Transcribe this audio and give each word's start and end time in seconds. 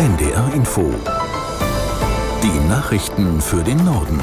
NDR 0.00 0.50
Info. 0.54 0.94
Die 2.42 2.68
Nachrichten 2.70 3.38
für 3.42 3.62
den 3.62 3.84
Norden. 3.84 4.18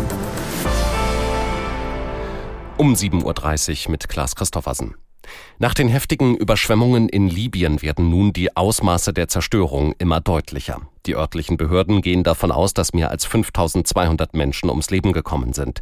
Um 2.77 2.95
7.30 2.95 3.85
Uhr 3.85 3.91
mit 3.91 4.09
Klaas 4.09 4.35
Christoffersen. 4.35 4.95
Nach 5.59 5.75
den 5.75 5.87
heftigen 5.87 6.35
Überschwemmungen 6.35 7.09
in 7.09 7.27
Libyen 7.27 7.83
werden 7.83 8.09
nun 8.09 8.33
die 8.33 8.57
Ausmaße 8.57 9.13
der 9.13 9.27
Zerstörung 9.27 9.93
immer 9.99 10.19
deutlicher. 10.19 10.81
Die 11.05 11.15
örtlichen 11.15 11.57
Behörden 11.57 12.01
gehen 12.01 12.23
davon 12.23 12.51
aus, 12.51 12.73
dass 12.73 12.93
mehr 12.93 13.11
als 13.11 13.25
5200 13.27 14.33
Menschen 14.33 14.71
ums 14.71 14.89
Leben 14.89 15.13
gekommen 15.13 15.53
sind. 15.53 15.81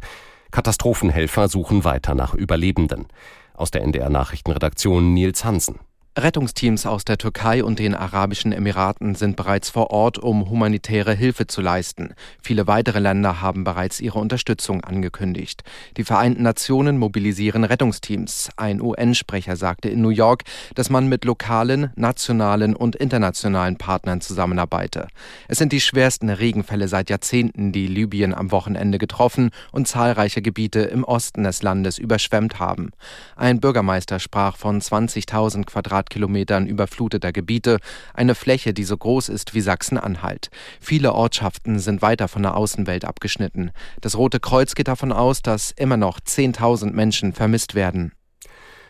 Katastrophenhelfer 0.50 1.48
suchen 1.48 1.84
weiter 1.84 2.14
nach 2.14 2.34
Überlebenden. 2.34 3.06
Aus 3.54 3.70
der 3.70 3.80
NDR 3.80 4.10
Nachrichtenredaktion 4.10 5.14
Nils 5.14 5.42
Hansen. 5.46 5.78
Rettungsteams 6.18 6.86
aus 6.86 7.04
der 7.04 7.18
Türkei 7.18 7.62
und 7.62 7.78
den 7.78 7.94
Arabischen 7.94 8.50
Emiraten 8.50 9.14
sind 9.14 9.36
bereits 9.36 9.68
vor 9.68 9.90
Ort, 9.90 10.16
um 10.18 10.48
humanitäre 10.48 11.12
Hilfe 11.12 11.46
zu 11.46 11.60
leisten. 11.60 12.14
Viele 12.40 12.66
weitere 12.66 13.00
Länder 13.00 13.42
haben 13.42 13.64
bereits 13.64 14.00
ihre 14.00 14.18
Unterstützung 14.18 14.82
angekündigt. 14.82 15.62
Die 15.98 16.04
Vereinten 16.04 16.42
Nationen 16.42 16.96
mobilisieren 16.96 17.64
Rettungsteams. 17.64 18.48
Ein 18.56 18.80
UN-Sprecher 18.80 19.56
sagte 19.56 19.90
in 19.90 20.00
New 20.00 20.08
York, 20.08 20.44
dass 20.74 20.88
man 20.88 21.06
mit 21.06 21.26
lokalen, 21.26 21.90
nationalen 21.96 22.74
und 22.74 22.96
internationalen 22.96 23.76
Partnern 23.76 24.22
zusammenarbeite. 24.22 25.08
Es 25.48 25.58
sind 25.58 25.70
die 25.70 25.82
schwersten 25.82 26.30
Regenfälle 26.30 26.88
seit 26.88 27.10
Jahrzehnten, 27.10 27.72
die 27.72 27.88
Libyen 27.88 28.32
am 28.32 28.52
Wochenende 28.52 28.96
getroffen 28.96 29.50
und 29.70 29.86
zahlreiche 29.86 30.40
Gebiete 30.40 30.80
im 30.80 31.04
Osten 31.04 31.44
des 31.44 31.62
Landes 31.62 31.98
überschwemmt 31.98 32.58
haben. 32.58 32.92
Ein 33.36 33.60
Bürgermeister 33.60 34.18
sprach 34.18 34.56
von 34.56 34.80
20.000 34.80 35.66
Quadratkilometern 35.66 36.05
Quadratkilometern 36.06 36.66
überfluteter 36.66 37.32
Gebiete, 37.32 37.78
eine 38.14 38.34
Fläche, 38.34 38.72
die 38.72 38.84
so 38.84 38.96
groß 38.96 39.28
ist 39.28 39.54
wie 39.54 39.60
Sachsen-Anhalt. 39.60 40.50
Viele 40.80 41.12
Ortschaften 41.12 41.78
sind 41.78 42.02
weiter 42.02 42.28
von 42.28 42.42
der 42.42 42.56
Außenwelt 42.56 43.04
abgeschnitten. 43.04 43.72
Das 44.00 44.16
Rote 44.16 44.40
Kreuz 44.40 44.74
geht 44.74 44.88
davon 44.88 45.12
aus, 45.12 45.42
dass 45.42 45.72
immer 45.72 45.96
noch 45.96 46.20
10.000 46.20 46.92
Menschen 46.92 47.32
vermisst 47.32 47.74
werden. 47.74 48.12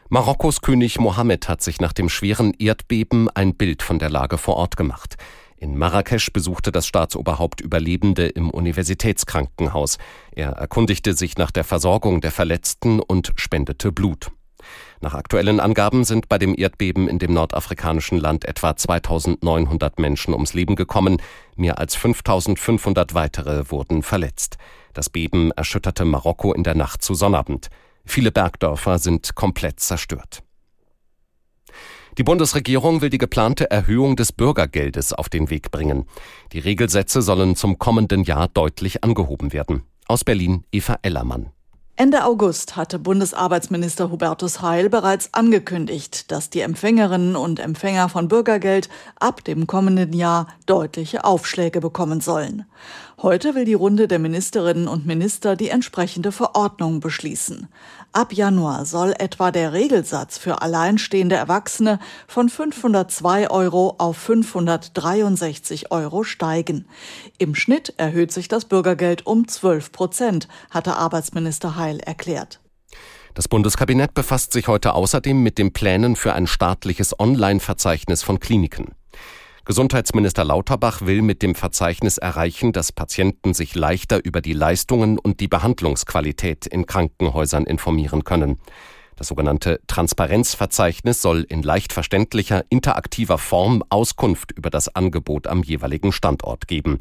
Marokkos 0.08 0.60
König 0.60 1.00
Mohammed 1.00 1.48
hat 1.48 1.62
sich 1.62 1.80
nach 1.80 1.92
dem 1.92 2.08
schweren 2.08 2.52
Erdbeben 2.54 3.28
ein 3.34 3.56
Bild 3.56 3.82
von 3.82 3.98
der 3.98 4.10
Lage 4.10 4.38
vor 4.38 4.56
Ort 4.56 4.76
gemacht. 4.76 5.16
In 5.58 5.76
Marrakesch 5.76 6.32
besuchte 6.32 6.70
das 6.70 6.86
Staatsoberhaupt 6.86 7.62
Überlebende 7.62 8.26
im 8.26 8.50
Universitätskrankenhaus. 8.50 9.96
Er 10.32 10.50
erkundigte 10.50 11.14
sich 11.14 11.38
nach 11.38 11.50
der 11.50 11.64
Versorgung 11.64 12.20
der 12.20 12.30
Verletzten 12.30 13.00
und 13.00 13.32
spendete 13.36 13.90
Blut. 13.90 14.30
Nach 15.00 15.14
aktuellen 15.14 15.60
Angaben 15.60 16.04
sind 16.04 16.28
bei 16.28 16.38
dem 16.38 16.54
Erdbeben 16.56 17.08
in 17.08 17.18
dem 17.18 17.32
nordafrikanischen 17.32 18.18
Land 18.18 18.44
etwa 18.44 18.76
2900 18.76 19.98
Menschen 19.98 20.32
ums 20.32 20.54
Leben 20.54 20.76
gekommen, 20.76 21.18
mehr 21.54 21.78
als 21.78 21.94
5500 21.96 23.14
weitere 23.14 23.70
wurden 23.70 24.02
verletzt. 24.02 24.56
Das 24.94 25.10
Beben 25.10 25.50
erschütterte 25.52 26.04
Marokko 26.04 26.54
in 26.54 26.62
der 26.62 26.74
Nacht 26.74 27.02
zu 27.02 27.14
Sonnabend. 27.14 27.68
Viele 28.04 28.32
Bergdörfer 28.32 28.98
sind 28.98 29.34
komplett 29.34 29.80
zerstört. 29.80 30.42
Die 32.18 32.22
Bundesregierung 32.22 33.02
will 33.02 33.10
die 33.10 33.18
geplante 33.18 33.70
Erhöhung 33.70 34.16
des 34.16 34.32
Bürgergeldes 34.32 35.12
auf 35.12 35.28
den 35.28 35.50
Weg 35.50 35.70
bringen. 35.70 36.06
Die 36.52 36.60
Regelsätze 36.60 37.20
sollen 37.20 37.56
zum 37.56 37.78
kommenden 37.78 38.24
Jahr 38.24 38.48
deutlich 38.48 39.04
angehoben 39.04 39.52
werden. 39.52 39.82
Aus 40.06 40.24
Berlin 40.24 40.64
Eva 40.72 40.98
Ellermann. 41.02 41.52
Ende 41.98 42.24
August 42.26 42.76
hatte 42.76 42.98
Bundesarbeitsminister 42.98 44.10
Hubertus 44.10 44.60
Heil 44.60 44.90
bereits 44.90 45.32
angekündigt, 45.32 46.30
dass 46.30 46.50
die 46.50 46.60
Empfängerinnen 46.60 47.36
und 47.36 47.58
Empfänger 47.58 48.10
von 48.10 48.28
Bürgergeld 48.28 48.90
ab 49.18 49.42
dem 49.44 49.66
kommenden 49.66 50.12
Jahr 50.12 50.46
deutliche 50.66 51.24
Aufschläge 51.24 51.80
bekommen 51.80 52.20
sollen. 52.20 52.66
Heute 53.22 53.54
will 53.54 53.64
die 53.64 53.72
Runde 53.72 54.08
der 54.08 54.18
Ministerinnen 54.18 54.88
und 54.88 55.06
Minister 55.06 55.56
die 55.56 55.70
entsprechende 55.70 56.32
Verordnung 56.32 57.00
beschließen. 57.00 57.66
Ab 58.12 58.34
Januar 58.34 58.84
soll 58.84 59.14
etwa 59.18 59.50
der 59.50 59.72
Regelsatz 59.72 60.36
für 60.36 60.60
alleinstehende 60.60 61.34
Erwachsene 61.34 61.98
von 62.28 62.50
502 62.50 63.48
Euro 63.48 63.94
auf 63.96 64.18
563 64.18 65.92
Euro 65.92 66.24
steigen. 66.24 66.84
Im 67.38 67.54
Schnitt 67.54 67.94
erhöht 67.96 68.32
sich 68.32 68.48
das 68.48 68.66
Bürgergeld 68.66 69.24
um 69.24 69.48
12 69.48 69.92
Prozent, 69.92 70.46
hatte 70.68 70.96
Arbeitsminister 70.96 71.76
Heil 71.76 71.85
erklärt. 72.00 72.60
Das 73.34 73.48
Bundeskabinett 73.48 74.14
befasst 74.14 74.52
sich 74.52 74.66
heute 74.66 74.94
außerdem 74.94 75.42
mit 75.42 75.58
den 75.58 75.72
Plänen 75.72 76.16
für 76.16 76.32
ein 76.32 76.46
staatliches 76.46 77.18
Online-Verzeichnis 77.18 78.22
von 78.22 78.40
Kliniken. 78.40 78.94
Gesundheitsminister 79.66 80.44
Lauterbach 80.44 81.02
will 81.02 81.22
mit 81.22 81.42
dem 81.42 81.54
Verzeichnis 81.54 82.18
erreichen, 82.18 82.72
dass 82.72 82.92
Patienten 82.92 83.52
sich 83.52 83.74
leichter 83.74 84.24
über 84.24 84.40
die 84.40 84.52
Leistungen 84.52 85.18
und 85.18 85.40
die 85.40 85.48
Behandlungsqualität 85.48 86.66
in 86.66 86.86
Krankenhäusern 86.86 87.64
informieren 87.64 88.22
können. 88.24 88.60
Das 89.16 89.28
sogenannte 89.28 89.80
Transparenzverzeichnis 89.86 91.20
soll 91.20 91.42
in 91.48 91.62
leicht 91.62 91.92
verständlicher, 91.92 92.64
interaktiver 92.68 93.38
Form 93.38 93.82
Auskunft 93.88 94.52
über 94.52 94.70
das 94.70 94.94
Angebot 94.94 95.46
am 95.46 95.62
jeweiligen 95.62 96.12
Standort 96.12 96.68
geben. 96.68 97.00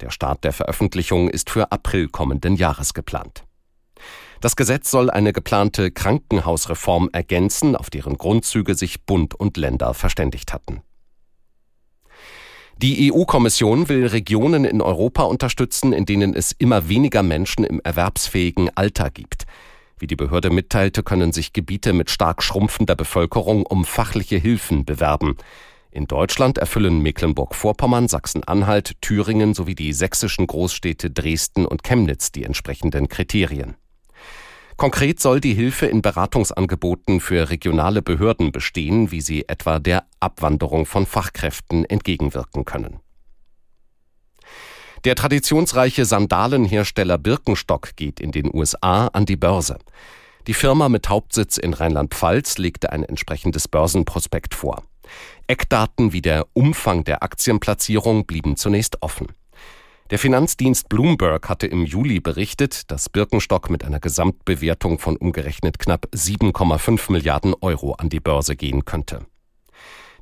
Der 0.00 0.10
Start 0.10 0.42
der 0.44 0.52
Veröffentlichung 0.52 1.28
ist 1.28 1.48
für 1.48 1.70
April 1.70 2.08
kommenden 2.08 2.56
Jahres 2.56 2.92
geplant. 2.92 3.44
Das 4.40 4.56
Gesetz 4.56 4.90
soll 4.90 5.10
eine 5.10 5.32
geplante 5.32 5.90
Krankenhausreform 5.90 7.10
ergänzen, 7.12 7.76
auf 7.76 7.90
deren 7.90 8.16
Grundzüge 8.16 8.74
sich 8.74 9.04
Bund 9.04 9.34
und 9.34 9.56
Länder 9.56 9.92
verständigt 9.92 10.52
hatten. 10.52 10.82
Die 12.78 13.12
EU-Kommission 13.12 13.90
will 13.90 14.06
Regionen 14.06 14.64
in 14.64 14.80
Europa 14.80 15.24
unterstützen, 15.24 15.92
in 15.92 16.06
denen 16.06 16.34
es 16.34 16.52
immer 16.52 16.88
weniger 16.88 17.22
Menschen 17.22 17.64
im 17.64 17.78
erwerbsfähigen 17.84 18.70
Alter 18.74 19.10
gibt. 19.10 19.44
Wie 19.98 20.06
die 20.06 20.16
Behörde 20.16 20.48
mitteilte, 20.48 21.02
können 21.02 21.32
sich 21.32 21.52
Gebiete 21.52 21.92
mit 21.92 22.08
stark 22.08 22.42
schrumpfender 22.42 22.96
Bevölkerung 22.96 23.66
um 23.66 23.84
fachliche 23.84 24.38
Hilfen 24.38 24.86
bewerben. 24.86 25.36
In 25.90 26.06
Deutschland 26.06 26.56
erfüllen 26.56 27.02
Mecklenburg-Vorpommern, 27.02 28.08
Sachsen-Anhalt, 28.08 28.94
Thüringen 29.02 29.52
sowie 29.52 29.74
die 29.74 29.92
sächsischen 29.92 30.46
Großstädte 30.46 31.10
Dresden 31.10 31.66
und 31.66 31.82
Chemnitz 31.82 32.32
die 32.32 32.44
entsprechenden 32.44 33.08
Kriterien. 33.08 33.74
Konkret 34.80 35.20
soll 35.20 35.40
die 35.40 35.52
Hilfe 35.52 35.84
in 35.84 36.00
Beratungsangeboten 36.00 37.20
für 37.20 37.50
regionale 37.50 38.00
Behörden 38.00 38.50
bestehen, 38.50 39.10
wie 39.10 39.20
sie 39.20 39.46
etwa 39.46 39.78
der 39.78 40.06
Abwanderung 40.20 40.86
von 40.86 41.04
Fachkräften 41.04 41.84
entgegenwirken 41.84 42.64
können. 42.64 43.00
Der 45.04 45.16
traditionsreiche 45.16 46.06
Sandalenhersteller 46.06 47.18
Birkenstock 47.18 47.94
geht 47.94 48.20
in 48.20 48.32
den 48.32 48.50
USA 48.54 49.08
an 49.08 49.26
die 49.26 49.36
Börse. 49.36 49.76
Die 50.46 50.54
Firma 50.54 50.88
mit 50.88 51.10
Hauptsitz 51.10 51.58
in 51.58 51.74
Rheinland-Pfalz 51.74 52.56
legte 52.56 52.90
ein 52.90 53.04
entsprechendes 53.04 53.68
Börsenprospekt 53.68 54.54
vor. 54.54 54.82
Eckdaten 55.46 56.14
wie 56.14 56.22
der 56.22 56.46
Umfang 56.54 57.04
der 57.04 57.22
Aktienplatzierung 57.22 58.24
blieben 58.24 58.56
zunächst 58.56 59.02
offen. 59.02 59.26
Der 60.10 60.18
Finanzdienst 60.18 60.88
Bloomberg 60.88 61.48
hatte 61.48 61.68
im 61.68 61.84
Juli 61.84 62.18
berichtet, 62.18 62.90
dass 62.90 63.08
Birkenstock 63.08 63.70
mit 63.70 63.84
einer 63.84 64.00
Gesamtbewertung 64.00 64.98
von 64.98 65.16
umgerechnet 65.16 65.78
knapp 65.78 66.08
7,5 66.12 67.12
Milliarden 67.12 67.54
Euro 67.60 67.92
an 67.92 68.08
die 68.08 68.18
Börse 68.18 68.56
gehen 68.56 68.84
könnte. 68.84 69.24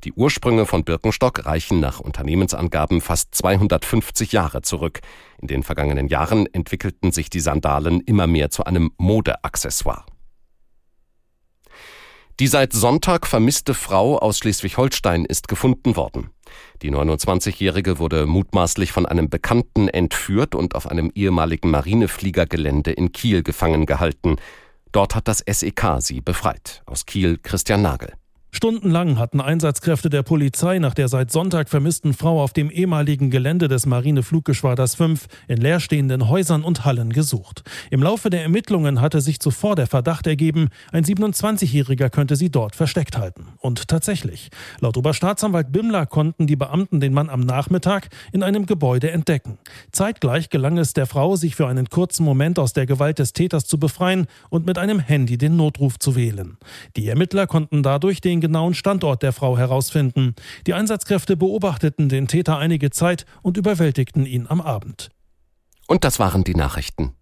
Die 0.05 0.13
Ursprünge 0.13 0.67
von 0.67 0.85
Birkenstock 0.85 1.47
reichen 1.47 1.81
nach 1.81 2.01
Unternehmensangaben 2.01 3.01
fast 3.01 3.35
250 3.35 4.33
Jahre 4.33 4.61
zurück. 4.61 5.01
In 5.41 5.49
den 5.49 5.63
vergangenen 5.63 6.09
Jahren 6.09 6.47
entwickelten 6.53 7.11
sich 7.11 7.31
die 7.31 7.41
Sandalen 7.41 8.03
immer 8.03 8.27
mehr 8.27 8.51
zu 8.51 8.65
einem 8.65 8.93
Modeaccessoire. 8.99 10.05
Die 12.41 12.47
seit 12.47 12.73
Sonntag 12.73 13.27
vermisste 13.27 13.75
Frau 13.75 14.17
aus 14.17 14.39
Schleswig-Holstein 14.39 15.25
ist 15.25 15.49
gefunden 15.49 15.97
worden. 15.97 16.31
Die 16.83 16.93
29-Jährige 16.93 17.99
wurde 17.99 18.27
mutmaßlich 18.27 18.93
von 18.93 19.07
einem 19.07 19.29
Bekannten 19.29 19.89
entführt 19.89 20.55
und 20.55 20.77
auf 20.77 20.89
einem 20.89 21.11
ehemaligen 21.17 21.69
Marinefliegergelände 21.73 22.93
in 22.93 23.11
Kiel 23.11 23.43
gefangen 23.43 23.87
gehalten. 23.87 24.37
Dort 24.93 25.17
hat 25.17 25.27
das 25.27 25.43
SEK 25.51 25.97
sie 25.99 26.21
befreit. 26.21 26.83
Aus 26.87 27.07
Kiel 27.07 27.39
Christian 27.43 27.83
Nagel. 27.83 28.13
Stundenlang 28.51 29.19
hatten 29.19 29.43
Einsatzkräfte 29.43 30.09
der 30.09 30.23
Polizei 30.23 30.79
nach 30.79 30.95
der 30.95 31.09
seit 31.09 31.31
Sonntag 31.31 31.69
vermissten 31.69 32.15
Frau 32.15 32.43
auf 32.43 32.55
dem 32.55 32.71
ehemaligen 32.71 33.31
Gelände 33.31 33.69
des 33.69 33.85
Marinefluggeschwaders 33.85 34.95
5 34.95 35.27
in 35.49 35.59
leerstehenden 35.59 36.29
Häusern 36.29 36.65
und 36.65 36.87
Hallen 36.87 37.13
gesucht. 37.13 37.63
Im 37.91 38.03
Laufe 38.03 38.31
der 38.31 38.43
Ermittlungen 38.43 39.03
hatte 39.03 39.21
sich 39.21 39.39
zuvor 39.39 39.77
der 39.77 39.87
Verdacht 39.87 40.27
ergeben, 40.27 40.71
ein 40.93 41.05
27-Jähriger 41.05 42.09
könnte 42.09 42.37
sie 42.37 42.51
dort 42.51 42.75
versteckt 42.75 43.19
halten. 43.19 43.49
Und 43.59 43.87
tatsächlich. 43.87 44.49
Laut 44.81 44.97
Oberstaatsanwalt 44.97 45.71
Bimmler 45.71 46.07
konnten 46.07 46.47
die 46.47 46.57
Beamten 46.57 47.01
den 47.01 47.13
Mann 47.13 47.29
am 47.29 47.41
Nachmittag 47.41 48.09
in 48.33 48.43
einem 48.43 48.65
Gebäude 48.65 49.11
entdecken. 49.11 49.59
Zeitgleich 49.93 50.49
gelang 50.49 50.79
es 50.79 50.95
der 50.95 51.07
Frau, 51.07 51.37
sich 51.37 51.55
für 51.55 51.69
einen 51.69 51.91
kurzen 51.91 52.25
Moment 52.25 52.59
aus 52.59 52.73
der 52.73 52.87
Gewalt 52.87 53.19
des 53.19 53.35
Täters 53.35 53.67
zu 53.67 53.79
befreien 53.79 54.27
und 54.49 54.65
mit 54.65 54.79
einem 54.79 55.01
Handy 55.01 55.37
den 55.37 55.57
Notruf 55.57 55.99
zu 55.99 56.17
wählen. 56.17 56.57
Die 56.97 57.09
Ermittler 57.09 57.47
konnten 57.47 57.83
dadurch 57.83 58.23
den 58.23 58.38
den 58.39 58.41
genauen 58.41 58.75
Standort 58.75 59.23
der 59.23 59.33
Frau 59.33 59.59
herausfinden. 59.59 60.35
Die 60.67 60.75
Einsatzkräfte 60.75 61.37
beobachteten 61.37 62.09
den 62.09 62.29
Täter 62.29 62.59
einige 62.59 62.91
Zeit 62.91 63.27
und 63.43 63.57
überwältigten 63.57 64.27
ihn 64.27 64.47
am 64.49 64.61
Abend. 64.61 65.11
Und 65.87 66.05
das 66.05 66.19
waren 66.19 66.45
die 66.45 66.55
Nachrichten. 66.55 67.13